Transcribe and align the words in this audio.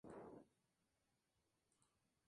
Club; 0.03 0.13
Proc. 0.13 0.47